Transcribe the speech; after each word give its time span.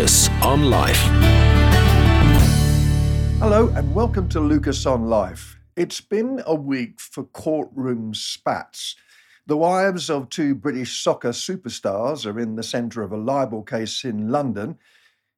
Lucas 0.00 0.30
on 0.40 0.70
Life. 0.70 0.96
Hello, 3.38 3.68
and 3.76 3.94
welcome 3.94 4.30
to 4.30 4.40
Lucas 4.40 4.86
on 4.86 5.10
Life. 5.10 5.58
It's 5.76 6.00
been 6.00 6.42
a 6.46 6.54
week 6.54 6.98
for 6.98 7.24
courtroom 7.24 8.14
spats. 8.14 8.96
The 9.46 9.58
wives 9.58 10.08
of 10.08 10.30
two 10.30 10.54
British 10.54 11.02
soccer 11.02 11.32
superstars 11.32 12.24
are 12.24 12.40
in 12.40 12.56
the 12.56 12.62
centre 12.62 13.02
of 13.02 13.12
a 13.12 13.18
libel 13.18 13.62
case 13.62 14.02
in 14.02 14.30
London. 14.30 14.78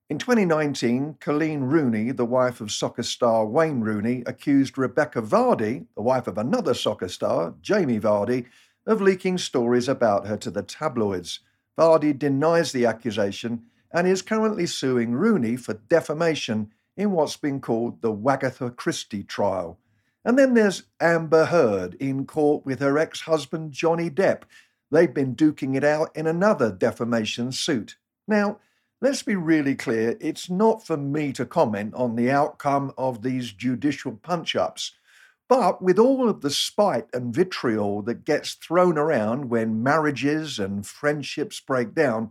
In 0.09 0.19
2019, 0.19 1.17
Colleen 1.19 1.63
Rooney, 1.63 2.13
the 2.13 2.25
wife 2.25 2.61
of 2.61 2.71
soccer 2.71 3.03
star 3.03 3.45
Wayne 3.45 3.81
Rooney, 3.81 4.23
accused 4.27 4.79
Rebecca 4.79 5.23
Vardy, 5.23 5.87
the 5.97 6.03
wife 6.03 6.29
of 6.29 6.39
another 6.39 6.75
soccer 6.75 7.09
star, 7.09 7.53
Jamie 7.63 7.99
Vardy, 7.99 8.47
of 8.87 9.03
leaking 9.03 9.39
stories 9.39 9.89
about 9.89 10.29
her 10.29 10.37
to 10.37 10.53
the 10.53 10.63
tabloids. 10.63 11.41
Vardy 11.77 12.17
denies 12.17 12.71
the 12.71 12.87
accusation 12.87 13.65
and 13.93 14.07
is 14.07 14.23
currently 14.23 14.67
suing 14.67 15.13
Rooney 15.13 15.57
for 15.57 15.75
defamation 15.75 16.73
in 16.97 17.13
what's 17.13 17.37
been 17.37 17.61
called 17.61 18.03
the 18.03 18.13
Wagatha 18.13 18.75
Christie 18.77 19.25
trial. 19.25 19.79
And 20.25 20.39
then 20.39 20.55
there's 20.55 20.85
Amber 21.01 21.47
Heard 21.47 21.95
in 21.95 22.27
court 22.27 22.65
with 22.65 22.81
her 22.81 22.99
ex 22.99 23.23
husband 23.23 23.73
Johnny 23.73 24.09
Depp. 24.09 24.43
They've 24.91 25.13
been 25.13 25.35
duking 25.35 25.77
it 25.77 25.85
out 25.85 26.15
in 26.15 26.27
another 26.27 26.71
defamation 26.71 27.51
suit. 27.53 27.97
Now, 28.29 28.59
let's 29.01 29.23
be 29.23 29.35
really 29.35 29.75
clear 29.75 30.17
it's 30.21 30.49
not 30.49 30.87
for 30.87 30.97
me 30.97 31.33
to 31.33 31.45
comment 31.45 31.95
on 31.95 32.15
the 32.15 32.31
outcome 32.31 32.93
of 32.97 33.23
these 33.23 33.53
judicial 33.53 34.13
punch 34.13 34.55
ups. 34.55 34.93
But 35.49 35.83
with 35.83 35.99
all 35.99 36.29
of 36.29 36.41
the 36.41 36.51
spite 36.51 37.09
and 37.13 37.35
vitriol 37.35 38.03
that 38.03 38.25
gets 38.25 38.55
thrown 38.55 38.97
around 38.97 39.51
when 39.51 39.83
marriages 39.83 40.59
and 40.59 40.87
friendships 40.87 41.61
break 41.61 41.95
down, 41.95 42.31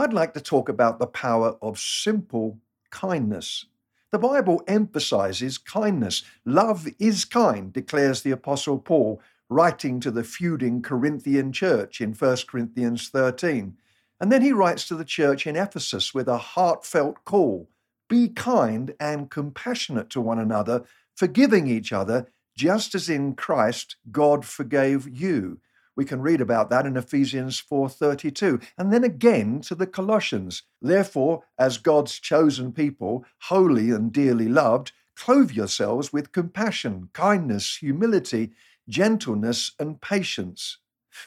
I'd 0.00 0.14
like 0.14 0.32
to 0.32 0.40
talk 0.40 0.70
about 0.70 0.98
the 0.98 1.06
power 1.06 1.58
of 1.60 1.78
simple 1.78 2.58
kindness. 2.88 3.66
The 4.12 4.18
Bible 4.18 4.62
emphasizes 4.66 5.58
kindness. 5.58 6.22
Love 6.46 6.88
is 6.98 7.26
kind, 7.26 7.70
declares 7.70 8.22
the 8.22 8.30
Apostle 8.30 8.78
Paul, 8.78 9.20
writing 9.50 10.00
to 10.00 10.10
the 10.10 10.24
feuding 10.24 10.80
Corinthian 10.80 11.52
church 11.52 12.00
in 12.00 12.14
1 12.14 12.36
Corinthians 12.48 13.10
13. 13.10 13.76
And 14.18 14.32
then 14.32 14.40
he 14.40 14.52
writes 14.52 14.88
to 14.88 14.94
the 14.94 15.04
church 15.04 15.46
in 15.46 15.54
Ephesus 15.54 16.14
with 16.14 16.28
a 16.28 16.38
heartfelt 16.38 17.22
call 17.26 17.68
Be 18.08 18.30
kind 18.30 18.94
and 18.98 19.30
compassionate 19.30 20.08
to 20.10 20.20
one 20.22 20.38
another, 20.38 20.84
forgiving 21.14 21.66
each 21.66 21.92
other, 21.92 22.26
just 22.56 22.94
as 22.94 23.10
in 23.10 23.34
Christ 23.34 23.96
God 24.10 24.46
forgave 24.46 25.06
you. 25.06 25.60
We 25.96 26.04
can 26.04 26.22
read 26.22 26.40
about 26.40 26.70
that 26.70 26.86
in 26.86 26.96
Ephesians 26.96 27.60
4:32. 27.60 28.60
And 28.78 28.92
then 28.92 29.04
again 29.04 29.60
to 29.62 29.74
the 29.74 29.86
Colossians. 29.86 30.62
Therefore, 30.80 31.44
as 31.58 31.78
God's 31.78 32.18
chosen 32.18 32.72
people, 32.72 33.24
holy 33.42 33.90
and 33.90 34.12
dearly 34.12 34.48
loved, 34.48 34.92
clothe 35.16 35.50
yourselves 35.50 36.12
with 36.12 36.32
compassion, 36.32 37.10
kindness, 37.12 37.76
humility, 37.76 38.52
gentleness, 38.88 39.72
and 39.78 40.00
patience. 40.00 40.78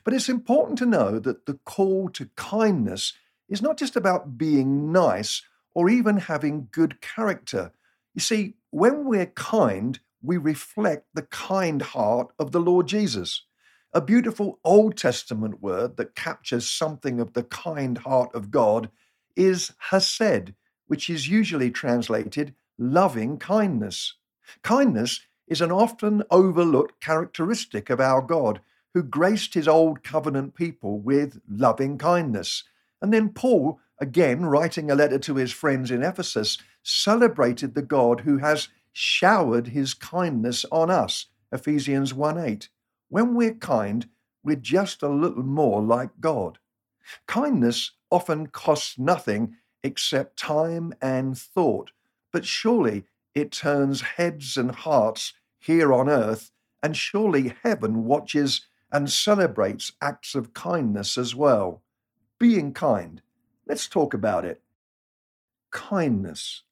But 0.03 0.13
it's 0.13 0.29
important 0.29 0.77
to 0.79 0.85
know 0.85 1.19
that 1.19 1.45
the 1.45 1.59
call 1.65 2.09
to 2.09 2.29
kindness 2.35 3.13
is 3.49 3.61
not 3.61 3.77
just 3.77 3.95
about 3.95 4.37
being 4.37 4.91
nice 4.91 5.43
or 5.73 5.89
even 5.89 6.17
having 6.17 6.69
good 6.71 7.01
character. 7.01 7.71
You 8.15 8.21
see, 8.21 8.55
when 8.69 9.05
we're 9.05 9.27
kind, 9.27 9.99
we 10.21 10.37
reflect 10.37 11.07
the 11.13 11.23
kind 11.23 11.81
heart 11.81 12.31
of 12.39 12.51
the 12.51 12.61
Lord 12.61 12.87
Jesus. 12.87 13.43
A 13.95 14.01
beautiful 14.01 14.59
Old 14.63 14.97
Testament 14.97 15.61
word 15.61 15.97
that 15.97 16.15
captures 16.15 16.67
something 16.67 17.19
of 17.19 17.33
the 17.33 17.43
kind 17.43 17.99
heart 17.99 18.33
of 18.33 18.49
God 18.49 18.89
is 19.35 19.73
hesed, 19.91 20.53
which 20.87 21.11
is 21.11 21.27
usually 21.27 21.69
translated 21.69 22.55
loving 22.79 23.37
kindness. 23.37 24.15
Kindness 24.63 25.21
is 25.47 25.61
an 25.61 25.71
often 25.71 26.23
overlooked 26.31 27.01
characteristic 27.01 27.91
of 27.91 27.99
our 27.99 28.23
God, 28.23 28.61
who 28.95 29.03
graced 29.03 29.53
his 29.53 29.67
old 29.67 30.03
covenant 30.03 30.55
people 30.55 30.99
with 30.99 31.39
loving 31.47 31.99
kindness. 31.99 32.63
And 32.99 33.13
then 33.13 33.29
Paul, 33.29 33.79
again 33.99 34.47
writing 34.47 34.89
a 34.89 34.95
letter 34.95 35.19
to 35.19 35.35
his 35.35 35.51
friends 35.51 35.91
in 35.91 36.01
Ephesus, 36.01 36.57
celebrated 36.81 37.75
the 37.75 37.83
God 37.83 38.21
who 38.21 38.39
has 38.39 38.69
showered 38.91 39.67
his 39.67 39.93
kindness 39.93 40.65
on 40.71 40.89
us. 40.89 41.27
Ephesians 41.51 42.11
1 42.11 42.39
8. 42.39 42.69
When 43.13 43.35
we're 43.35 43.53
kind, 43.53 44.09
we're 44.43 44.55
just 44.55 45.03
a 45.03 45.07
little 45.07 45.43
more 45.43 45.83
like 45.83 46.19
God. 46.19 46.57
Kindness 47.27 47.91
often 48.09 48.47
costs 48.47 48.97
nothing 48.97 49.57
except 49.83 50.35
time 50.35 50.95
and 50.99 51.37
thought, 51.37 51.91
but 52.31 52.43
surely 52.43 53.05
it 53.35 53.51
turns 53.51 54.01
heads 54.01 54.57
and 54.57 54.71
hearts 54.71 55.33
here 55.59 55.93
on 55.93 56.09
earth, 56.09 56.49
and 56.81 56.97
surely 56.97 57.53
heaven 57.61 58.05
watches 58.05 58.65
and 58.91 59.11
celebrates 59.11 59.91
acts 60.01 60.33
of 60.33 60.55
kindness 60.55 61.15
as 61.15 61.35
well. 61.35 61.83
Being 62.39 62.73
kind. 62.73 63.21
Let's 63.67 63.87
talk 63.87 64.15
about 64.15 64.43
it. 64.43 64.63
Kindness. 65.69 66.63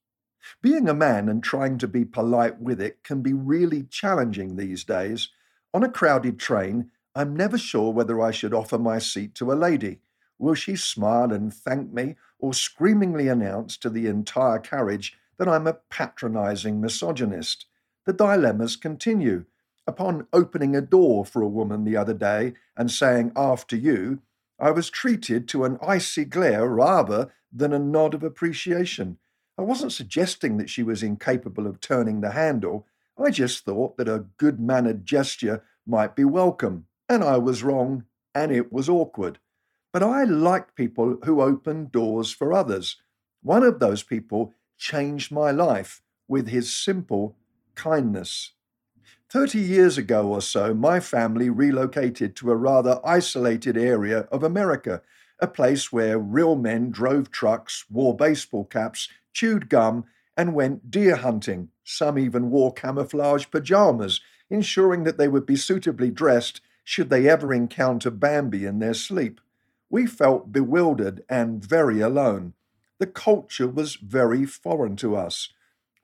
Being 0.60 0.88
a 0.88 0.92
man 0.92 1.28
and 1.28 1.40
trying 1.40 1.78
to 1.78 1.86
be 1.86 2.04
polite 2.04 2.60
with 2.60 2.80
it 2.80 3.04
can 3.04 3.22
be 3.22 3.32
really 3.32 3.84
challenging 3.84 4.56
these 4.56 4.82
days 4.82 5.28
on 5.74 5.82
a 5.82 5.88
crowded 5.88 6.38
train, 6.38 6.90
I'm 7.14 7.36
never 7.36 7.58
sure 7.58 7.92
whether 7.92 8.20
I 8.20 8.30
should 8.30 8.54
offer 8.54 8.78
my 8.78 8.98
seat 8.98 9.34
to 9.36 9.52
a 9.52 9.54
lady. 9.54 10.00
Will 10.38 10.54
she 10.54 10.76
smile 10.76 11.32
and 11.32 11.52
thank 11.52 11.92
me, 11.92 12.16
or 12.38 12.54
screamingly 12.54 13.28
announce 13.28 13.76
to 13.78 13.90
the 13.90 14.06
entire 14.06 14.58
carriage 14.58 15.16
that 15.38 15.48
I'm 15.48 15.66
a 15.66 15.78
patronizing 15.90 16.80
misogynist? 16.80 17.66
The 18.06 18.12
dilemmas 18.12 18.76
continue. 18.76 19.44
Upon 19.86 20.26
opening 20.32 20.76
a 20.76 20.80
door 20.80 21.24
for 21.24 21.42
a 21.42 21.48
woman 21.48 21.84
the 21.84 21.96
other 21.96 22.14
day 22.14 22.54
and 22.76 22.90
saying, 22.90 23.32
After 23.36 23.76
you, 23.76 24.20
I 24.58 24.70
was 24.70 24.90
treated 24.90 25.48
to 25.48 25.64
an 25.64 25.78
icy 25.82 26.24
glare 26.24 26.68
rather 26.68 27.32
than 27.52 27.72
a 27.72 27.78
nod 27.78 28.14
of 28.14 28.22
appreciation. 28.22 29.18
I 29.58 29.62
wasn't 29.62 29.92
suggesting 29.92 30.56
that 30.56 30.70
she 30.70 30.82
was 30.82 31.02
incapable 31.02 31.66
of 31.66 31.80
turning 31.80 32.20
the 32.20 32.30
handle, 32.30 32.86
I 33.18 33.30
just 33.30 33.64
thought 33.64 33.96
that 33.96 34.08
a 34.08 34.26
good 34.38 34.58
mannered 34.58 35.04
gesture 35.04 35.62
might 35.86 36.16
be 36.16 36.24
welcome, 36.24 36.86
and 37.08 37.22
I 37.22 37.36
was 37.38 37.62
wrong, 37.62 38.04
and 38.34 38.50
it 38.50 38.72
was 38.72 38.88
awkward. 38.88 39.38
But 39.92 40.02
I 40.02 40.24
like 40.24 40.74
people 40.74 41.18
who 41.24 41.42
open 41.42 41.88
doors 41.88 42.32
for 42.32 42.52
others. 42.52 42.96
One 43.42 43.62
of 43.62 43.78
those 43.78 44.02
people 44.02 44.54
changed 44.78 45.30
my 45.30 45.50
life 45.50 46.02
with 46.26 46.48
his 46.48 46.74
simple 46.74 47.36
kindness. 47.74 48.52
Thirty 49.28 49.60
years 49.60 49.98
ago 49.98 50.28
or 50.28 50.40
so, 50.40 50.72
my 50.74 51.00
family 51.00 51.50
relocated 51.50 52.36
to 52.36 52.50
a 52.50 52.56
rather 52.56 53.00
isolated 53.04 53.76
area 53.76 54.20
of 54.30 54.42
America, 54.42 55.02
a 55.40 55.46
place 55.46 55.92
where 55.92 56.18
real 56.18 56.54
men 56.54 56.90
drove 56.90 57.30
trucks, 57.30 57.84
wore 57.90 58.16
baseball 58.16 58.64
caps, 58.64 59.08
chewed 59.32 59.68
gum, 59.68 60.04
and 60.36 60.54
went 60.54 60.90
deer 60.90 61.16
hunting. 61.16 61.68
Some 61.84 62.18
even 62.18 62.50
wore 62.50 62.72
camouflage 62.72 63.46
pajamas, 63.50 64.20
ensuring 64.50 65.04
that 65.04 65.18
they 65.18 65.28
would 65.28 65.46
be 65.46 65.56
suitably 65.56 66.10
dressed 66.10 66.60
should 66.84 67.10
they 67.10 67.28
ever 67.28 67.52
encounter 67.52 68.10
Bambi 68.10 68.64
in 68.64 68.78
their 68.78 68.94
sleep. 68.94 69.40
We 69.90 70.06
felt 70.06 70.52
bewildered 70.52 71.22
and 71.28 71.64
very 71.64 72.00
alone. 72.00 72.54
The 72.98 73.06
culture 73.06 73.68
was 73.68 73.96
very 73.96 74.44
foreign 74.46 74.96
to 74.96 75.16
us. 75.16 75.52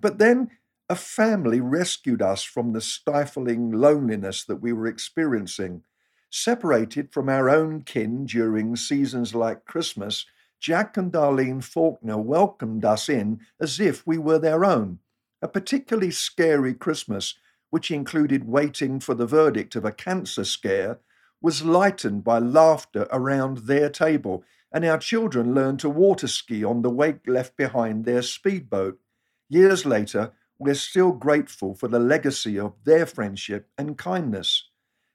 But 0.00 0.18
then 0.18 0.50
a 0.88 0.96
family 0.96 1.60
rescued 1.60 2.22
us 2.22 2.42
from 2.42 2.72
the 2.72 2.80
stifling 2.80 3.70
loneliness 3.70 4.44
that 4.44 4.56
we 4.56 4.72
were 4.72 4.86
experiencing. 4.86 5.82
Separated 6.30 7.12
from 7.12 7.28
our 7.28 7.48
own 7.48 7.82
kin 7.82 8.26
during 8.26 8.76
seasons 8.76 9.34
like 9.34 9.64
Christmas, 9.64 10.26
Jack 10.60 10.96
and 10.96 11.12
Darlene 11.12 11.62
Faulkner 11.62 12.18
welcomed 12.18 12.84
us 12.84 13.08
in 13.08 13.40
as 13.60 13.78
if 13.80 14.06
we 14.06 14.18
were 14.18 14.38
their 14.38 14.64
own. 14.64 14.98
A 15.40 15.48
particularly 15.48 16.10
scary 16.10 16.74
Christmas, 16.74 17.34
which 17.70 17.90
included 17.90 18.48
waiting 18.48 19.00
for 19.00 19.14
the 19.14 19.26
verdict 19.26 19.76
of 19.76 19.84
a 19.84 19.92
cancer 19.92 20.44
scare, 20.44 20.98
was 21.40 21.64
lightened 21.64 22.24
by 22.24 22.38
laughter 22.38 23.06
around 23.12 23.58
their 23.58 23.88
table, 23.88 24.42
and 24.72 24.84
our 24.84 24.98
children 24.98 25.54
learned 25.54 25.80
to 25.80 25.88
water 25.88 26.26
ski 26.26 26.64
on 26.64 26.82
the 26.82 26.90
wake 26.90 27.26
left 27.26 27.56
behind 27.56 28.04
their 28.04 28.22
speedboat. 28.22 28.98
Years 29.48 29.86
later, 29.86 30.32
we're 30.58 30.74
still 30.74 31.12
grateful 31.12 31.74
for 31.74 31.88
the 31.88 32.00
legacy 32.00 32.58
of 32.58 32.74
their 32.84 33.06
friendship 33.06 33.68
and 33.78 33.96
kindness. 33.96 34.68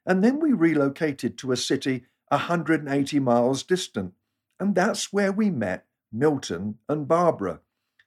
And 0.05 0.23
then 0.23 0.39
we 0.39 0.53
relocated 0.53 1.37
to 1.39 1.51
a 1.51 1.57
city 1.57 2.05
180 2.29 3.19
miles 3.19 3.63
distant 3.63 4.13
and 4.63 4.75
that's 4.75 5.11
where 5.11 5.31
we 5.31 5.49
met 5.49 5.85
Milton 6.11 6.77
and 6.87 7.05
Barbara. 7.05 7.59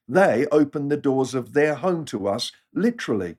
They 0.08 0.46
opened 0.52 0.90
the 0.90 0.96
doors 0.96 1.34
of 1.34 1.52
their 1.52 1.74
home 1.74 2.04
to 2.06 2.28
us, 2.28 2.52
literally. 2.72 3.36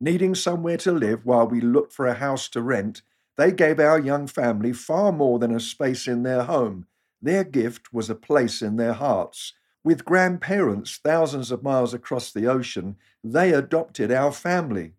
Needing 0.00 0.34
somewhere 0.34 0.76
to 0.78 0.92
live 0.92 1.24
while 1.24 1.46
we 1.46 1.60
looked 1.60 1.92
for 1.92 2.06
a 2.06 2.14
house 2.14 2.48
to 2.50 2.62
rent, 2.62 3.02
they 3.36 3.52
gave 3.52 3.80
our 3.80 3.98
young 3.98 4.26
family 4.26 4.72
far 4.72 5.12
more 5.12 5.38
than 5.38 5.54
a 5.54 5.60
space 5.60 6.06
in 6.06 6.22
their 6.22 6.42
home. 6.42 6.86
Their 7.22 7.44
gift 7.44 7.92
was 7.92 8.10
a 8.10 8.14
place 8.14 8.62
in 8.62 8.76
their 8.76 8.92
hearts. 8.94 9.54
With 9.82 10.04
grandparents 10.04 10.98
thousands 11.02 11.50
of 11.50 11.62
miles 11.62 11.94
across 11.94 12.32
the 12.32 12.46
ocean, 12.46 12.96
they 13.24 13.52
adopted 13.52 14.12
our 14.12 14.32
family. 14.32 14.92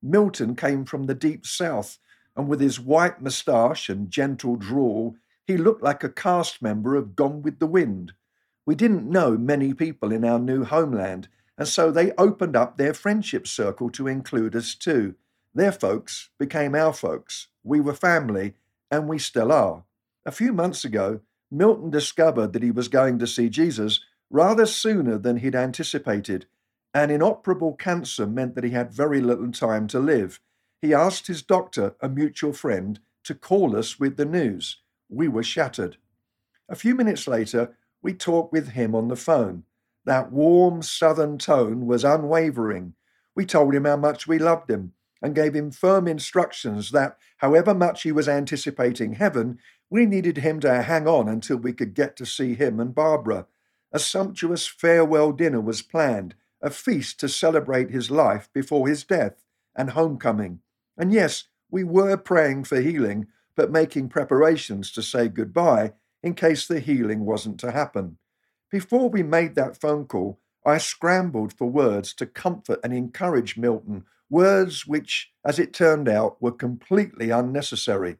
Milton 0.00 0.54
came 0.54 0.84
from 0.84 1.06
the 1.06 1.14
deep 1.14 1.44
south, 1.44 1.98
and 2.36 2.48
with 2.48 2.60
his 2.60 2.78
white 2.78 3.20
moustache 3.20 3.88
and 3.88 4.10
gentle 4.10 4.54
drawl, 4.54 5.16
he 5.44 5.56
looked 5.56 5.82
like 5.82 6.04
a 6.04 6.08
cast 6.08 6.62
member 6.62 6.94
of 6.94 7.16
Gone 7.16 7.42
with 7.42 7.58
the 7.58 7.66
Wind. 7.66 8.12
We 8.68 8.74
didn't 8.74 9.08
know 9.08 9.38
many 9.38 9.72
people 9.72 10.12
in 10.12 10.26
our 10.26 10.38
new 10.38 10.62
homeland, 10.62 11.28
and 11.56 11.66
so 11.66 11.90
they 11.90 12.12
opened 12.18 12.54
up 12.54 12.76
their 12.76 12.92
friendship 12.92 13.46
circle 13.46 13.88
to 13.92 14.06
include 14.06 14.54
us 14.54 14.74
too. 14.74 15.14
Their 15.54 15.72
folks 15.72 16.28
became 16.38 16.74
our 16.74 16.92
folks. 16.92 17.46
We 17.64 17.80
were 17.80 17.94
family, 17.94 18.56
and 18.90 19.08
we 19.08 19.20
still 19.20 19.52
are. 19.52 19.84
A 20.26 20.30
few 20.30 20.52
months 20.52 20.84
ago, 20.84 21.20
Milton 21.50 21.88
discovered 21.88 22.52
that 22.52 22.62
he 22.62 22.70
was 22.70 22.88
going 22.88 23.18
to 23.20 23.26
see 23.26 23.48
Jesus 23.48 24.04
rather 24.28 24.66
sooner 24.66 25.16
than 25.16 25.38
he'd 25.38 25.56
anticipated. 25.56 26.44
An 26.92 27.10
inoperable 27.10 27.72
cancer 27.72 28.26
meant 28.26 28.54
that 28.54 28.64
he 28.64 28.72
had 28.72 28.92
very 28.92 29.22
little 29.22 29.50
time 29.50 29.86
to 29.86 29.98
live. 29.98 30.40
He 30.82 30.92
asked 30.92 31.26
his 31.26 31.40
doctor, 31.40 31.94
a 32.02 32.08
mutual 32.10 32.52
friend, 32.52 33.00
to 33.24 33.34
call 33.34 33.74
us 33.74 33.98
with 33.98 34.18
the 34.18 34.26
news. 34.26 34.82
We 35.08 35.26
were 35.26 35.42
shattered. 35.42 35.96
A 36.68 36.76
few 36.76 36.94
minutes 36.94 37.26
later, 37.26 37.74
we 38.02 38.14
talked 38.14 38.52
with 38.52 38.70
him 38.70 38.94
on 38.94 39.08
the 39.08 39.16
phone. 39.16 39.64
That 40.04 40.32
warm 40.32 40.82
southern 40.82 41.38
tone 41.38 41.86
was 41.86 42.04
unwavering. 42.04 42.94
We 43.34 43.44
told 43.44 43.74
him 43.74 43.84
how 43.84 43.96
much 43.96 44.26
we 44.26 44.38
loved 44.38 44.70
him 44.70 44.92
and 45.20 45.34
gave 45.34 45.54
him 45.54 45.70
firm 45.70 46.06
instructions 46.06 46.92
that, 46.92 47.18
however 47.38 47.74
much 47.74 48.02
he 48.02 48.12
was 48.12 48.28
anticipating 48.28 49.14
heaven, 49.14 49.58
we 49.90 50.06
needed 50.06 50.38
him 50.38 50.60
to 50.60 50.82
hang 50.82 51.08
on 51.08 51.28
until 51.28 51.56
we 51.56 51.72
could 51.72 51.94
get 51.94 52.16
to 52.16 52.26
see 52.26 52.54
him 52.54 52.78
and 52.78 52.94
Barbara. 52.94 53.46
A 53.92 53.98
sumptuous 53.98 54.66
farewell 54.66 55.32
dinner 55.32 55.60
was 55.60 55.82
planned, 55.82 56.34
a 56.62 56.70
feast 56.70 57.18
to 57.20 57.28
celebrate 57.28 57.90
his 57.90 58.10
life 58.10 58.48
before 58.52 58.88
his 58.88 59.04
death 59.04 59.44
and 59.74 59.90
homecoming. 59.90 60.60
And 60.96 61.12
yes, 61.12 61.44
we 61.70 61.84
were 61.84 62.16
praying 62.16 62.64
for 62.64 62.80
healing, 62.80 63.26
but 63.56 63.70
making 63.70 64.08
preparations 64.08 64.90
to 64.92 65.02
say 65.02 65.28
goodbye 65.28 65.92
in 66.22 66.34
case 66.34 66.66
the 66.66 66.80
healing 66.80 67.24
wasn't 67.24 67.58
to 67.60 67.70
happen. 67.70 68.18
Before 68.70 69.08
we 69.08 69.22
made 69.22 69.54
that 69.54 69.80
phone 69.80 70.06
call, 70.06 70.40
I 70.64 70.78
scrambled 70.78 71.52
for 71.52 71.70
words 71.70 72.12
to 72.14 72.26
comfort 72.26 72.80
and 72.84 72.92
encourage 72.92 73.56
Milton, 73.56 74.04
words 74.28 74.86
which, 74.86 75.30
as 75.44 75.58
it 75.58 75.72
turned 75.72 76.08
out, 76.08 76.40
were 76.42 76.52
completely 76.52 77.30
unnecessary. 77.30 78.16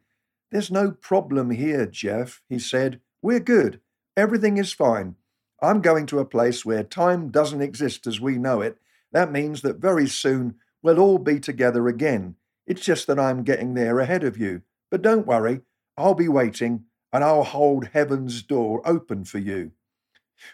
There's 0.50 0.70
no 0.70 0.92
problem 0.92 1.50
here, 1.50 1.84
Jeff, 1.84 2.40
he 2.48 2.58
said. 2.58 3.00
We're 3.20 3.40
good. 3.40 3.80
Everything 4.16 4.56
is 4.56 4.72
fine. 4.72 5.16
I'm 5.60 5.82
going 5.82 6.06
to 6.06 6.20
a 6.20 6.24
place 6.24 6.64
where 6.64 6.84
time 6.84 7.30
doesn't 7.30 7.60
exist 7.60 8.06
as 8.06 8.20
we 8.20 8.38
know 8.38 8.60
it. 8.60 8.78
That 9.12 9.32
means 9.32 9.62
that 9.62 9.76
very 9.76 10.08
soon 10.08 10.54
we'll 10.82 11.00
all 11.00 11.18
be 11.18 11.40
together 11.40 11.88
again. 11.88 12.36
It's 12.66 12.82
just 12.82 13.06
that 13.08 13.18
I'm 13.18 13.42
getting 13.42 13.74
there 13.74 13.98
ahead 13.98 14.24
of 14.24 14.38
you. 14.38 14.62
But 14.90 15.02
don't 15.02 15.26
worry, 15.26 15.60
I'll 15.96 16.14
be 16.14 16.28
waiting 16.28 16.84
and 17.12 17.24
I'll 17.24 17.44
hold 17.44 17.88
heaven's 17.88 18.42
door 18.42 18.82
open 18.84 19.24
for 19.24 19.38
you. 19.38 19.72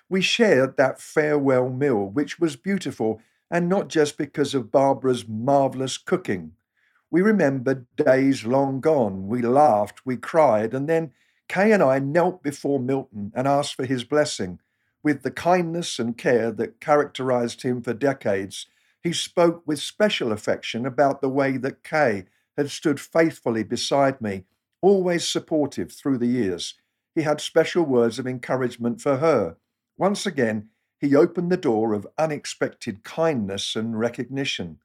We 0.09 0.21
shared 0.21 0.77
that 0.77 1.01
farewell 1.01 1.69
meal, 1.69 2.07
which 2.07 2.39
was 2.39 2.57
beautiful, 2.57 3.21
and 3.51 3.69
not 3.69 3.89
just 3.89 4.17
because 4.17 4.55
of 4.55 4.71
Barbara's 4.71 5.29
marvellous 5.29 5.99
cooking. 5.99 6.53
We 7.11 7.23
remembered 7.23 7.87
days 7.97 8.45
long 8.45 8.81
gone. 8.81 9.29
We 9.29 9.43
laughed, 9.43 10.05
we 10.05 10.17
cried, 10.17 10.75
and 10.75 10.89
then 10.89 11.13
Kay 11.49 11.73
and 11.73 11.83
I 11.83 11.99
knelt 11.99 12.43
before 12.43 12.81
Milton 12.81 13.31
and 13.35 13.47
asked 13.47 13.75
for 13.75 13.85
his 13.85 14.05
blessing. 14.05 14.59
With 15.03 15.23
the 15.23 15.31
kindness 15.31 15.99
and 15.99 16.17
care 16.17 16.51
that 16.53 16.81
characterized 16.81 17.63
him 17.63 17.83
for 17.83 17.93
decades, 17.93 18.67
he 19.03 19.13
spoke 19.13 19.63
with 19.67 19.79
special 19.79 20.33
affection 20.33 20.87
about 20.87 21.21
the 21.21 21.29
way 21.29 21.59
that 21.59 21.85
Kay 21.85 22.25
had 22.57 22.71
stood 22.71 22.99
faithfully 22.99 23.63
beside 23.63 24.21
me, 24.23 24.45
always 24.85 25.27
supportive 25.27 25.91
through 25.91 26.19
the 26.19 26.27
years. 26.27 26.75
He 27.15 27.23
had 27.23 27.41
special 27.41 27.85
words 27.85 28.19
of 28.19 28.27
encouragement 28.27 29.01
for 29.01 29.17
her. 29.17 29.57
Once 29.97 30.27
again, 30.27 30.69
he 31.01 31.17
opened 31.17 31.51
the 31.51 31.57
door 31.57 31.95
of 31.95 32.07
unexpected 32.19 33.03
kindness 33.03 33.75
and 33.75 33.99
recognition. 33.99 34.79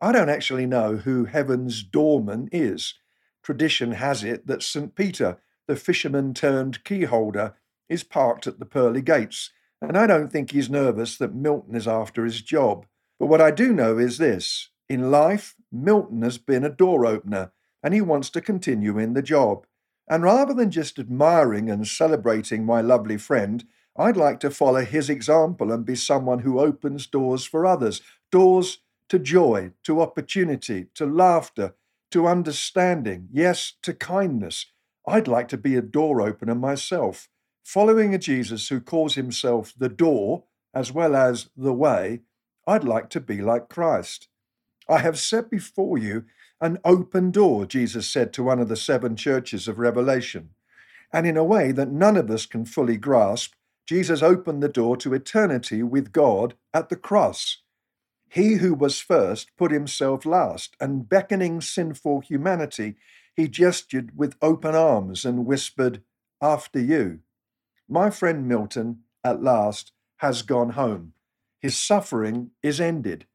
I 0.00 0.12
don't 0.12 0.28
actually 0.28 0.66
know 0.66 0.96
who 0.96 1.24
Heaven's 1.24 1.82
doorman 1.82 2.48
is. 2.52 2.94
Tradition 3.42 3.92
has 3.92 4.22
it 4.22 4.46
that 4.46 4.62
St. 4.62 4.94
Peter, 4.94 5.38
the 5.66 5.74
fisherman 5.74 6.32
turned 6.32 6.84
keyholder, 6.84 7.54
is 7.88 8.04
parked 8.04 8.46
at 8.46 8.60
the 8.60 8.66
pearly 8.66 9.02
gates, 9.02 9.50
and 9.82 9.96
I 9.96 10.06
don't 10.06 10.30
think 10.30 10.52
he's 10.52 10.70
nervous 10.70 11.16
that 11.18 11.34
Milton 11.34 11.74
is 11.74 11.88
after 11.88 12.24
his 12.24 12.40
job. 12.40 12.86
But 13.18 13.26
what 13.26 13.40
I 13.40 13.50
do 13.50 13.72
know 13.72 13.98
is 13.98 14.18
this 14.18 14.68
in 14.88 15.10
life, 15.10 15.56
Milton 15.72 16.22
has 16.22 16.38
been 16.38 16.64
a 16.64 16.70
door 16.70 17.04
opener, 17.04 17.52
and 17.82 17.94
he 17.94 18.00
wants 18.00 18.30
to 18.30 18.40
continue 18.40 18.98
in 18.98 19.14
the 19.14 19.22
job. 19.22 19.66
And 20.08 20.22
rather 20.22 20.54
than 20.54 20.70
just 20.70 20.98
admiring 20.98 21.70
and 21.70 21.86
celebrating 21.86 22.64
my 22.64 22.80
lovely 22.80 23.18
friend, 23.18 23.64
I'd 23.96 24.16
like 24.16 24.40
to 24.40 24.50
follow 24.50 24.84
his 24.84 25.10
example 25.10 25.72
and 25.72 25.84
be 25.84 25.96
someone 25.96 26.40
who 26.40 26.60
opens 26.60 27.06
doors 27.06 27.44
for 27.44 27.66
others 27.66 28.00
doors 28.30 28.78
to 29.08 29.18
joy, 29.18 29.72
to 29.84 30.00
opportunity, 30.00 30.86
to 30.94 31.06
laughter, 31.06 31.74
to 32.10 32.26
understanding, 32.26 33.28
yes, 33.32 33.74
to 33.82 33.94
kindness. 33.94 34.66
I'd 35.06 35.28
like 35.28 35.48
to 35.48 35.56
be 35.56 35.76
a 35.76 35.82
door 35.82 36.20
opener 36.20 36.54
myself, 36.54 37.28
following 37.64 38.14
a 38.14 38.18
Jesus 38.18 38.68
who 38.68 38.80
calls 38.80 39.14
himself 39.14 39.72
the 39.76 39.88
door 39.88 40.44
as 40.74 40.92
well 40.92 41.16
as 41.16 41.48
the 41.56 41.72
way. 41.72 42.20
I'd 42.66 42.84
like 42.84 43.08
to 43.10 43.20
be 43.20 43.40
like 43.40 43.68
Christ. 43.68 44.28
I 44.88 44.98
have 44.98 45.18
set 45.18 45.50
before 45.50 45.98
you 45.98 46.24
an 46.60 46.78
open 46.84 47.30
door, 47.30 47.66
Jesus 47.66 48.08
said 48.08 48.32
to 48.32 48.42
one 48.42 48.58
of 48.58 48.68
the 48.68 48.76
seven 48.76 49.16
churches 49.16 49.68
of 49.68 49.78
Revelation. 49.78 50.50
And 51.12 51.26
in 51.26 51.36
a 51.36 51.44
way 51.44 51.72
that 51.72 51.90
none 51.90 52.16
of 52.16 52.30
us 52.30 52.46
can 52.46 52.64
fully 52.64 52.96
grasp, 52.96 53.54
Jesus 53.86 54.22
opened 54.22 54.62
the 54.62 54.68
door 54.68 54.96
to 54.98 55.14
eternity 55.14 55.82
with 55.82 56.12
God 56.12 56.54
at 56.74 56.88
the 56.88 56.96
cross. 56.96 57.62
He 58.28 58.54
who 58.54 58.74
was 58.74 59.00
first 59.00 59.56
put 59.56 59.70
himself 59.70 60.26
last, 60.26 60.76
and 60.80 61.08
beckoning 61.08 61.60
sinful 61.60 62.20
humanity, 62.20 62.96
he 63.34 63.48
gestured 63.48 64.16
with 64.16 64.36
open 64.42 64.74
arms 64.74 65.24
and 65.24 65.46
whispered, 65.46 66.02
After 66.42 66.80
you. 66.80 67.20
My 67.88 68.10
friend 68.10 68.46
Milton, 68.46 69.04
at 69.24 69.42
last, 69.42 69.92
has 70.16 70.42
gone 70.42 70.70
home. 70.70 71.14
His 71.60 71.78
suffering 71.78 72.50
is 72.62 72.80
ended. 72.80 73.26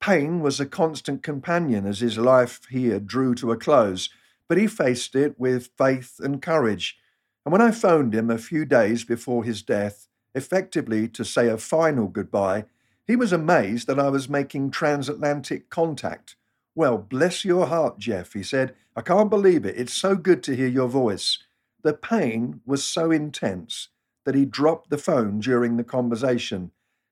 Pain 0.00 0.40
was 0.40 0.58
a 0.58 0.66
constant 0.66 1.22
companion 1.22 1.86
as 1.86 2.00
his 2.00 2.16
life 2.16 2.62
here 2.70 2.98
drew 2.98 3.34
to 3.34 3.52
a 3.52 3.56
close, 3.56 4.08
but 4.48 4.56
he 4.56 4.66
faced 4.66 5.14
it 5.14 5.38
with 5.38 5.70
faith 5.76 6.18
and 6.18 6.40
courage. 6.40 6.98
And 7.44 7.52
when 7.52 7.60
I 7.60 7.70
phoned 7.70 8.14
him 8.14 8.30
a 8.30 8.38
few 8.38 8.64
days 8.64 9.04
before 9.04 9.44
his 9.44 9.62
death, 9.62 10.08
effectively 10.34 11.06
to 11.08 11.24
say 11.24 11.48
a 11.48 11.58
final 11.58 12.08
goodbye, 12.08 12.64
he 13.06 13.14
was 13.14 13.32
amazed 13.32 13.86
that 13.88 13.98
I 13.98 14.08
was 14.08 14.28
making 14.28 14.70
transatlantic 14.70 15.68
contact. 15.68 16.36
Well, 16.74 16.96
bless 16.96 17.44
your 17.44 17.66
heart, 17.66 17.98
Jeff, 17.98 18.32
he 18.32 18.42
said. 18.42 18.74
I 18.96 19.02
can't 19.02 19.28
believe 19.28 19.66
it. 19.66 19.76
It's 19.76 19.92
so 19.92 20.16
good 20.16 20.42
to 20.44 20.56
hear 20.56 20.68
your 20.68 20.88
voice. 20.88 21.38
The 21.82 21.92
pain 21.92 22.62
was 22.64 22.84
so 22.84 23.10
intense 23.10 23.88
that 24.24 24.34
he 24.34 24.44
dropped 24.44 24.90
the 24.90 24.98
phone 24.98 25.40
during 25.40 25.76
the 25.76 25.84
conversation 25.84 26.70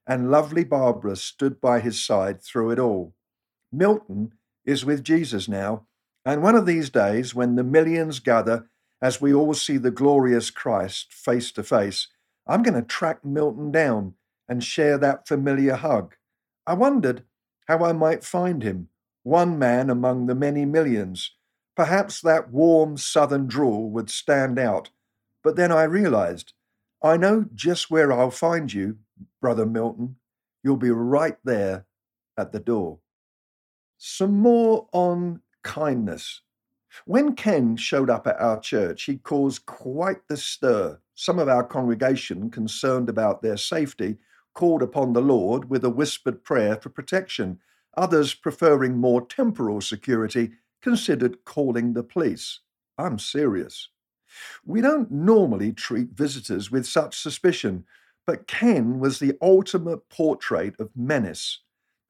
and 0.09 0.31
lovely 0.31 0.65
Barbara 0.65 1.15
stood 1.15 1.61
by 1.61 1.81
his 1.81 2.03
side 2.03 2.43
through 2.43 2.71
it 2.71 2.79
all. 2.79 3.15
Milton 3.71 4.33
is 4.65 4.85
with 4.85 5.05
Jesus 5.05 5.47
now, 5.47 5.87
and 6.25 6.43
one 6.43 6.55
of 6.55 6.65
these 6.67 6.89
days, 6.89 7.35
when 7.35 7.57
the 7.57 7.63
millions 7.63 8.19
gather 8.19 8.69
as 9.01 9.21
we 9.21 9.33
all 9.33 9.55
see 9.55 9.77
the 9.77 9.91
glorious 9.91 10.51
Christ 10.51 11.13
face 11.13 11.53
to 11.53 11.63
face, 11.63 12.09
I'm 12.47 12.63
going 12.63 12.75
to 12.75 12.83
track 12.83 13.25
Milton 13.25 13.71
down 13.71 14.15
and 14.49 14.65
share 14.65 14.97
that 14.99 15.29
familiar 15.29 15.77
hug. 15.77 16.15
I 16.67 16.75
wondered 16.75 17.25
how 17.67 17.85
I 17.85 17.93
might 17.93 18.25
find 18.25 18.63
him, 18.63 18.89
one 19.23 19.59
man 19.59 19.91
among 19.91 20.27
the 20.27 20.35
many 20.35 20.65
millions. 20.65 21.33
Perhaps 21.77 22.23
that 22.23 22.51
warm 22.51 22.97
southern 22.97 23.47
drawl 23.47 23.91
would 23.91 24.11
stand 24.11 24.59
out. 24.59 24.91
But 25.45 25.57
then 25.57 25.71
I 25.71 25.85
realized 25.85 26.55
I 27.03 27.17
know 27.17 27.47
just 27.55 27.91
where 27.91 28.11
I'll 28.13 28.31
find 28.31 28.73
you 28.73 28.99
Brother 29.41 29.67
Milton. 29.67 30.17
You'll 30.63 30.77
be 30.77 30.91
right 30.91 31.37
there 31.45 31.87
at 32.37 32.53
the 32.53 32.61
door. 32.61 32.99
Some 33.97 34.39
more 34.39 34.89
on 34.93 35.41
kindness. 35.63 36.43
When 37.05 37.35
Ken 37.35 37.77
showed 37.77 38.11
up 38.11 38.27
at 38.27 38.41
our 38.41 38.61
church, 38.61 39.05
he 39.05 39.19
caused 39.19 39.67
quite 39.67 40.27
the 40.29 40.37
stir. 40.37 41.01
Some 41.15 41.39
of 41.39 41.49
our 41.49 41.65
congregation, 41.65 42.51
concerned 42.51 43.09
about 43.09 43.43
their 43.43 43.57
safety, 43.57 44.19
called 44.55 44.83
upon 44.83 45.13
the 45.13 45.21
Lord 45.21 45.69
with 45.69 45.85
a 45.85 45.91
whispered 45.91 46.43
prayer 46.45 46.77
for 46.77 46.89
protection. 46.89 47.61
Others, 47.97 48.35
preferring 48.35 48.97
more 48.97 49.27
temporal 49.27 49.81
security, 49.81 50.53
considered 50.83 51.45
calling 51.45 51.93
the 51.93 52.03
police. 52.03 52.61
I'm 52.97 53.19
serious. 53.19 53.89
We 54.65 54.81
don't 54.81 55.11
normally 55.11 55.73
treat 55.73 56.11
visitors 56.11 56.71
with 56.71 56.87
such 56.87 57.19
suspicion, 57.19 57.85
But 58.29 58.47
Ken 58.47 58.99
was 58.99 59.21
the 59.21 59.39
ultimate 59.41 60.11
portrait 60.11 60.79
of 60.79 60.95
menace. 60.95 61.61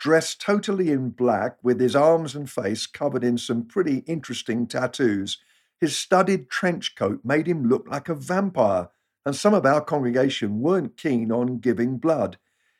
Dressed 0.00 0.40
totally 0.40 0.90
in 0.90 1.10
black, 1.10 1.58
with 1.62 1.78
his 1.78 1.94
arms 1.94 2.34
and 2.34 2.50
face 2.50 2.88
covered 2.88 3.22
in 3.22 3.38
some 3.38 3.64
pretty 3.64 3.98
interesting 3.98 4.66
tattoos, 4.66 5.38
his 5.80 5.96
studded 5.96 6.50
trench 6.50 6.96
coat 6.96 7.20
made 7.22 7.46
him 7.46 7.68
look 7.68 7.86
like 7.88 8.08
a 8.08 8.16
vampire, 8.16 8.88
and 9.24 9.36
some 9.36 9.54
of 9.54 9.64
our 9.64 9.80
congregation 9.80 10.58
weren't 10.58 10.96
keen 10.96 11.30
on 11.30 11.58
giving 11.58 11.98
blood. 11.98 12.36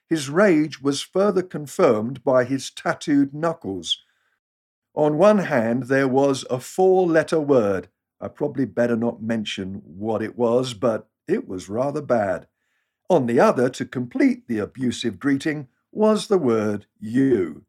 His 0.09 0.29
rage 0.29 0.83
was 0.83 1.01
further 1.01 1.45
confirmed 1.45 2.25
by 2.25 2.43
his 2.43 2.71
tattooed 2.71 3.33
knuckles. 3.33 4.03
On 4.95 5.17
one 5.17 5.39
hand, 5.39 5.85
there 5.85 6.09
was 6.09 6.45
a 6.51 6.59
four 6.59 7.07
letter 7.07 7.39
word. 7.39 7.89
I 8.21 8.27
probably 8.27 8.65
better 8.65 8.97
not 8.97 9.23
mention 9.23 9.81
what 9.85 10.23
it 10.23 10.37
was, 10.37 10.75
but 10.75 11.09
it 11.29 11.47
was 11.47 11.69
rather 11.69 12.03
bad. 12.03 12.49
On 13.11 13.27
the 13.27 13.41
other, 13.41 13.71
to 13.71 13.87
complete 13.87 14.49
the 14.49 14.59
abusive 14.59 15.19
greeting, 15.19 15.69
was 15.91 16.27
the 16.27 16.39
word 16.39 16.87
you. 17.01 17.65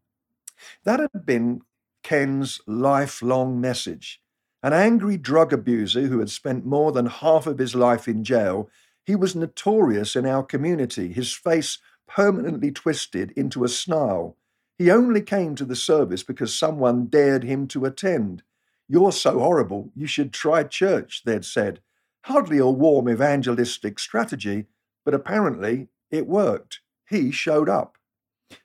That 0.84 1.00
had 1.00 1.26
been 1.26 1.62
Ken's 2.04 2.60
lifelong 2.68 3.62
message. 3.62 4.22
An 4.62 4.74
angry 4.74 5.16
drug 5.16 5.54
abuser 5.54 6.02
who 6.02 6.20
had 6.20 6.30
spent 6.30 6.66
more 6.66 6.92
than 6.92 7.06
half 7.06 7.48
of 7.48 7.58
his 7.58 7.74
life 7.74 8.08
in 8.08 8.26
jail, 8.26 8.70
he 9.06 9.16
was 9.16 9.36
notorious 9.36 10.16
in 10.18 10.26
our 10.26 10.44
community, 10.44 11.14
his 11.14 11.34
face 11.34 11.80
permanently 12.08 12.72
twisted 12.72 13.32
into 13.32 13.64
a 13.64 13.70
snarl. 13.70 14.36
He 14.78 14.92
only 14.92 15.22
came 15.22 15.56
to 15.56 15.66
the 15.66 15.76
service 15.76 16.24
because 16.24 16.54
someone 16.54 17.06
dared 17.06 17.44
him 17.44 17.68
to 17.70 17.86
attend. 17.86 18.44
You're 18.88 19.14
so 19.14 19.40
horrible, 19.40 19.92
you 19.96 20.08
should 20.08 20.34
try 20.34 20.64
church, 20.64 21.24
they'd 21.24 21.46
said. 21.46 21.80
Hardly 22.24 22.58
a 22.58 22.66
warm 22.68 23.08
evangelistic 23.08 24.00
strategy, 24.00 24.66
but 25.04 25.14
apparently 25.14 25.88
it 26.12 26.28
worked. 26.28 26.82
He 27.10 27.32
showed 27.32 27.70
up. 27.70 27.98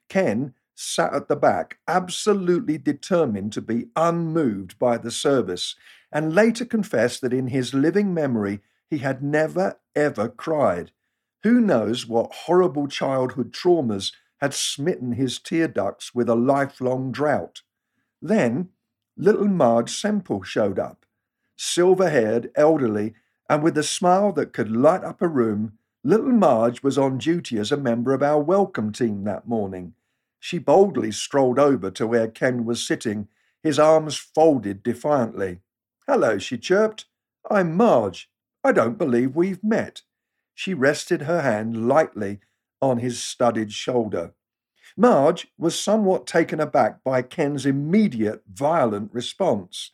Ken 0.09 0.55
sat 0.75 1.15
at 1.15 1.29
the 1.29 1.37
back, 1.37 1.79
absolutely 1.87 2.79
determined 2.79 3.53
to 3.53 3.63
be 3.63 3.87
unmoved 3.97 4.79
by 4.79 4.99
the 4.99 5.11
service, 5.11 5.77
and 6.11 6.35
later 6.35 6.65
confessed 6.65 7.21
that 7.21 7.33
in 7.33 7.49
his 7.49 7.75
living 7.75 8.13
memory 8.13 8.61
he 8.89 8.99
had 8.99 9.23
never, 9.23 9.79
ever 9.95 10.29
cried. 10.29 10.91
Who 11.43 11.61
knows 11.61 12.07
what 12.07 12.33
horrible 12.33 12.89
childhood 12.89 13.53
traumas 13.53 14.13
had 14.39 14.55
smitten 14.55 15.13
his 15.13 15.39
tear 15.39 15.69
ducts 15.69 16.15
with 16.15 16.29
a 16.29 16.35
lifelong 16.35 17.13
drought? 17.13 17.63
Then 18.21 18.71
little 19.17 19.49
Marge 19.49 19.91
Semple 19.91 20.43
showed 20.43 20.79
up, 20.79 21.07
silver 21.57 22.11
haired, 22.11 22.51
elderly, 22.55 23.15
and 23.49 23.63
with 23.63 23.79
a 23.79 23.83
smile 23.83 24.33
that 24.33 24.53
could 24.53 24.71
light 24.71 25.05
up 25.05 25.23
a 25.23 25.29
room. 25.29 25.79
Little 26.07 26.33
Marge 26.33 26.83
was 26.83 26.99
on 26.99 27.17
duty 27.17 27.57
as 27.57 27.73
a 27.73 27.79
member 27.79 28.13
of 28.13 28.23
our 28.23 28.39
welcome 28.39 28.93
team 28.93 29.25
that 29.25 29.49
morning. 29.49 29.95
She 30.39 30.59
boldly 30.59 31.11
strolled 31.11 31.59
over 31.59 31.91
to 31.93 32.07
where 32.07 32.29
Ken 32.29 32.67
was 32.67 32.87
sitting, 32.87 33.29
his 33.63 33.79
arms 33.79 34.19
folded 34.19 34.83
defiantly. 34.83 35.61
Hello, 36.07 36.37
she 36.37 36.59
chirped. 36.59 37.07
I'm 37.51 37.75
Marge. 37.75 38.29
I 38.63 38.73
don't 38.73 38.99
believe 38.99 39.35
we've 39.35 39.65
met. 39.65 40.03
She 40.53 40.75
rested 40.75 41.23
her 41.23 41.41
hand 41.41 41.89
lightly 41.89 42.41
on 42.83 42.99
his 42.99 43.23
studded 43.23 43.73
shoulder. 43.73 44.35
Marge 44.99 45.47
was 45.57 45.81
somewhat 45.81 46.27
taken 46.27 46.61
aback 46.61 47.03
by 47.03 47.23
Ken's 47.23 47.65
immediate 47.65 48.43
violent 48.47 49.11
response. 49.15 49.93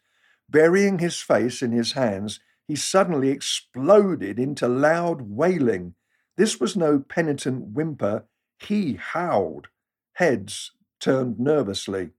Burying 0.49 0.99
his 0.99 1.21
face 1.21 1.63
in 1.63 1.71
his 1.71 1.93
hands, 1.93 2.41
he 2.67 2.75
suddenly 2.75 3.31
exploded 3.31 4.41
into 4.41 4.67
loud 4.67 5.23
wailing. 5.23 5.95
This 6.37 6.61
was 6.61 6.77
no 6.77 7.01
penitent 7.01 7.75
whimper, 7.75 8.25
he 8.59 8.95
howled. 8.95 9.69
Heads 10.15 10.73
turned 11.01 11.39
nervously. 11.39 12.11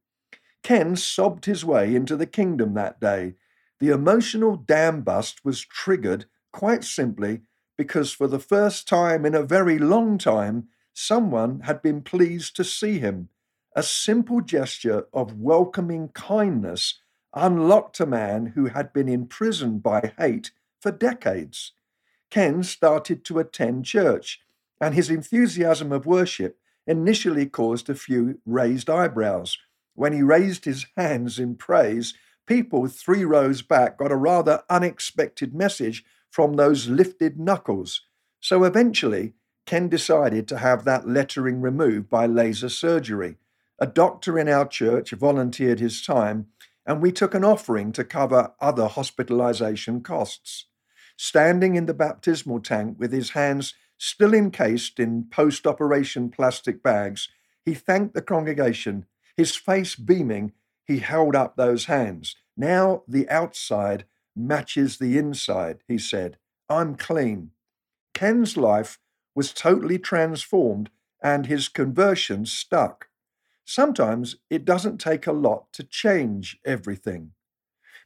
Ken 0.64 0.96
sobbed 0.96 1.46
his 1.46 1.66
way 1.66 1.96
into 1.96 2.16
the 2.16 2.26
kingdom 2.26 2.74
that 2.76 3.00
day. 3.00 3.36
The 3.80 3.90
emotional 3.90 4.56
dam 4.56 5.02
bust 5.02 5.44
was 5.44 5.62
triggered 5.62 6.26
quite 6.52 6.84
simply 6.84 7.42
because 7.78 8.12
for 8.12 8.28
the 8.28 8.40
first 8.40 8.88
time 8.88 9.26
in 9.26 9.34
a 9.34 9.44
very 9.44 9.80
long 9.80 10.18
time, 10.18 10.68
someone 10.94 11.62
had 11.62 11.82
been 11.82 12.02
pleased 12.02 12.56
to 12.58 12.64
see 12.64 13.00
him. 13.00 13.30
A 13.76 13.82
simple 13.82 14.42
gesture 14.42 15.08
of 15.14 15.40
welcoming 15.40 16.10
kindness 16.10 17.00
unlocked 17.34 18.00
a 18.00 18.06
man 18.06 18.48
who 18.48 18.66
had 18.66 18.92
been 18.94 19.08
imprisoned 19.08 19.82
by 19.82 20.14
hate 20.18 20.52
for 20.80 20.92
decades. 20.92 21.72
Ken 22.32 22.64
started 22.64 23.24
to 23.26 23.40
attend 23.40 23.86
church, 23.86 24.40
and 24.80 24.96
his 24.96 25.10
enthusiasm 25.10 25.92
of 25.92 26.06
worship 26.06 26.58
initially 26.88 27.46
caused 27.46 27.90
a 27.90 27.96
few 27.96 28.40
raised 28.46 28.90
eyebrows. 28.90 29.58
When 29.94 30.14
he 30.14 30.24
raised 30.24 30.66
his 30.66 30.88
hands 30.98 31.38
in 31.38 31.56
praise, 31.56 32.14
people 32.48 32.88
three 32.88 33.26
rows 33.26 33.62
back 33.62 33.98
got 33.98 34.12
a 34.12 34.16
rather 34.16 34.64
unexpected 34.70 35.54
message 35.54 36.04
from 36.30 36.54
those 36.54 36.88
lifted 36.88 37.38
knuckles. 37.38 38.02
So 38.40 38.64
eventually, 38.64 39.34
Ken 39.66 39.90
decided 39.90 40.48
to 40.48 40.58
have 40.58 40.86
that 40.86 41.08
lettering 41.08 41.62
removed 41.62 42.10
by 42.10 42.26
laser 42.26 42.70
surgery. 42.70 43.38
A 43.78 43.86
doctor 43.86 44.40
in 44.40 44.48
our 44.48 44.68
church 44.68 45.12
volunteered 45.12 45.80
his 45.80 46.02
time, 46.02 46.48
and 46.86 47.02
we 47.02 47.12
took 47.12 47.36
an 47.36 47.44
offering 47.44 47.92
to 47.92 48.04
cover 48.04 48.54
other 48.60 48.88
hospitalization 48.88 50.02
costs. 50.02 50.66
Standing 51.24 51.76
in 51.76 51.86
the 51.86 51.94
baptismal 51.94 52.62
tank 52.62 52.98
with 52.98 53.14
his 53.14 53.30
hands 53.30 53.76
still 54.00 54.34
encased 54.34 55.00
in 55.00 55.26
post 55.26 55.68
operation 55.68 56.32
plastic 56.32 56.82
bags, 56.82 57.30
he 57.64 57.76
thanked 57.76 58.16
the 58.16 58.24
congregation. 58.24 59.06
His 59.38 59.56
face 59.56 59.96
beaming, 59.96 60.54
he 60.84 60.98
held 60.98 61.36
up 61.36 61.56
those 61.56 61.86
hands. 61.86 62.38
Now 62.58 63.04
the 63.08 63.30
outside 63.30 64.06
matches 64.36 64.98
the 64.98 65.16
inside, 65.20 65.84
he 65.88 66.00
said. 66.00 66.40
I'm 66.68 66.96
clean. 66.96 67.52
Ken's 68.16 68.58
life 68.58 68.98
was 69.36 69.54
totally 69.54 70.00
transformed 70.00 70.90
and 71.22 71.46
his 71.46 71.70
conversion 71.70 72.48
stuck. 72.48 73.10
Sometimes 73.64 74.38
it 74.50 74.66
doesn't 74.66 74.98
take 74.98 75.28
a 75.28 75.34
lot 75.34 75.72
to 75.74 75.84
change 75.84 76.60
everything. 76.66 77.34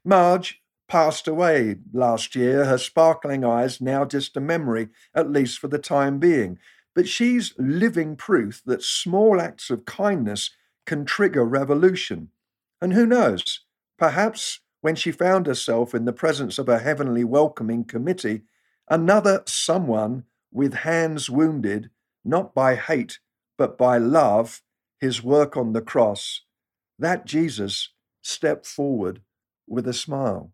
Marge 0.04 0.62
passed 0.88 1.28
away 1.28 1.78
last 1.94 2.36
year, 2.36 2.66
her 2.66 2.78
sparkling 2.78 3.44
eyes 3.44 3.82
now 3.82 4.06
just 4.06 4.38
a 4.38 4.42
memory, 4.42 4.90
at 5.14 5.32
least 5.32 5.60
for 5.60 5.68
the 5.68 5.80
time 5.80 6.20
being. 6.20 6.60
But 6.94 7.08
she's 7.08 7.54
living 7.58 8.16
proof 8.16 8.62
that 8.66 8.84
small 8.84 9.42
acts 9.42 9.70
of 9.70 9.86
kindness 9.86 10.52
can 10.86 11.06
trigger 11.06 11.44
revolution. 11.44 12.30
And 12.82 12.94
who 12.94 13.06
knows, 13.06 13.62
perhaps 13.98 14.60
when 14.82 14.96
she 14.96 15.12
found 15.12 15.48
herself 15.48 15.96
in 15.96 16.06
the 16.06 16.14
presence 16.14 16.60
of 16.60 16.70
a 16.70 16.80
heavenly 16.80 17.24
welcoming 17.24 17.84
committee, 17.84 18.44
another 18.90 19.44
someone 19.46 20.24
with 20.52 20.74
hands 20.74 21.30
wounded, 21.30 21.90
not 22.24 22.54
by 22.54 22.76
hate, 22.76 23.20
but 23.58 23.78
by 23.78 23.98
love, 23.98 24.62
his 25.00 25.24
work 25.24 25.58
on 25.58 25.74
the 25.74 25.82
cross, 25.82 26.42
that 27.00 27.26
Jesus 27.26 27.90
stepped 28.22 28.66
forward 28.66 29.22
with 29.68 29.88
a 29.88 29.94
smile. 29.94 30.52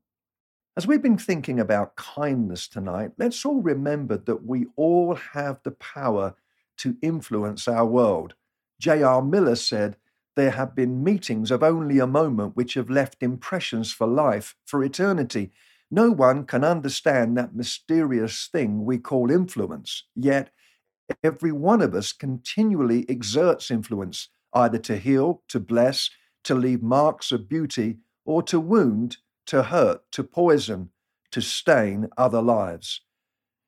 As 0.77 0.87
we've 0.87 1.01
been 1.01 1.17
thinking 1.17 1.59
about 1.59 1.97
kindness 1.97 2.65
tonight, 2.65 3.11
let's 3.17 3.43
all 3.43 3.61
remember 3.61 4.15
that 4.17 4.45
we 4.45 4.67
all 4.77 5.15
have 5.15 5.59
the 5.63 5.71
power 5.71 6.35
to 6.77 6.95
influence 7.01 7.67
our 7.67 7.85
world. 7.85 8.35
J.R. 8.79 9.21
Miller 9.21 9.57
said, 9.57 9.97
There 10.37 10.51
have 10.51 10.73
been 10.73 11.03
meetings 11.03 11.51
of 11.51 11.61
only 11.61 11.99
a 11.99 12.07
moment 12.07 12.55
which 12.55 12.75
have 12.75 12.89
left 12.89 13.21
impressions 13.21 13.91
for 13.91 14.07
life, 14.07 14.55
for 14.65 14.81
eternity. 14.81 15.51
No 15.91 16.09
one 16.09 16.45
can 16.45 16.63
understand 16.63 17.37
that 17.37 17.53
mysterious 17.53 18.47
thing 18.49 18.85
we 18.85 18.97
call 18.97 19.29
influence, 19.29 20.05
yet 20.15 20.51
every 21.21 21.51
one 21.51 21.81
of 21.81 21.93
us 21.93 22.13
continually 22.13 23.05
exerts 23.09 23.69
influence, 23.69 24.29
either 24.53 24.77
to 24.77 24.97
heal, 24.97 25.43
to 25.49 25.59
bless, 25.59 26.09
to 26.45 26.55
leave 26.55 26.81
marks 26.81 27.33
of 27.33 27.49
beauty, 27.49 27.97
or 28.23 28.41
to 28.43 28.57
wound, 28.57 29.17
to 29.51 29.63
hurt, 29.63 30.09
to 30.13 30.23
poison, 30.23 30.91
to 31.29 31.41
stain 31.41 32.07
other 32.17 32.41
lives. 32.41 33.01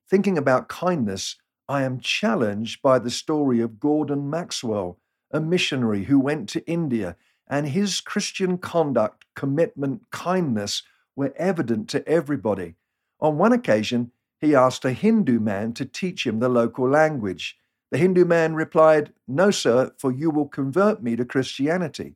Thinking 0.10 0.38
about 0.38 0.70
kindness, 0.70 1.36
I 1.68 1.84
am 1.84 2.00
challenged 2.00 2.82
by 2.82 3.00
the 3.00 3.10
story 3.10 3.60
of 3.60 3.82
Gordon 3.82 4.30
Maxwell, 4.30 4.98
a 5.30 5.42
missionary 5.42 6.06
who 6.06 6.22
went 6.22 6.48
to 6.50 6.66
India, 6.66 7.18
and 7.50 7.68
his 7.68 8.00
Christian 8.00 8.58
conduct, 8.58 9.26
commitment, 9.36 10.10
kindness 10.10 10.84
were 11.18 11.34
evident 11.36 11.90
to 11.90 12.08
everybody. 12.08 12.76
On 13.20 13.38
one 13.38 13.52
occasion, 13.52 14.14
he 14.40 14.56
asked 14.56 14.86
a 14.86 14.94
Hindu 14.94 15.42
man 15.42 15.74
to 15.74 15.84
teach 15.84 16.26
him 16.26 16.40
the 16.40 16.48
local 16.48 16.88
language. 16.90 17.58
The 17.92 17.98
Hindu 17.98 18.24
man 18.24 18.56
replied, 18.56 19.12
No, 19.28 19.52
sir, 19.52 19.92
for 19.98 20.14
you 20.14 20.30
will 20.30 20.48
convert 20.48 21.04
me 21.04 21.18
to 21.18 21.26
Christianity. 21.26 22.16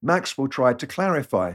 Maxwell 0.00 0.46
tried 0.46 0.78
to 0.78 0.86
clarify, 0.86 1.54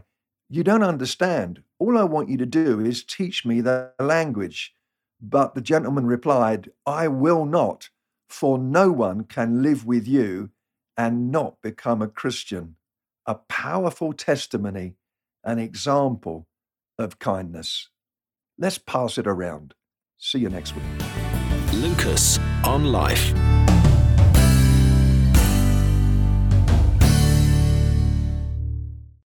You 0.50 0.63
don't 0.63 0.83
understand. 0.83 1.63
All 1.79 1.97
I 1.97 2.03
want 2.03 2.29
you 2.29 2.38
to 2.38 2.45
do 2.45 2.79
is 2.79 3.03
teach 3.03 3.45
me 3.45 3.62
the 3.62 3.91
language. 4.00 4.73
But 5.21 5.55
the 5.55 5.62
gentleman 5.62 6.05
replied, 6.05 6.71
I 6.85 7.07
will 7.07 7.45
not, 7.45 7.89
For 8.27 8.57
no 8.57 8.91
one 8.91 9.23
can 9.23 9.62
live 9.63 9.85
with 9.85 10.07
you 10.07 10.50
and 10.97 11.31
not 11.31 11.62
become 11.62 12.01
a 12.01 12.07
Christian. 12.07 12.75
A 13.25 13.35
powerful 13.35 14.13
testimony, 14.13 14.95
an 15.43 15.59
example 15.59 16.47
of 17.00 17.19
kindness. 17.19 17.89
Let's 18.57 18.77
pass 18.77 19.17
it 19.17 19.27
around. 19.27 19.73
See 20.17 20.39
you 20.39 20.50
next 20.50 20.75
week. 20.75 20.83
Lucas 21.73 22.38
on 22.63 22.85
Life. 22.91 23.33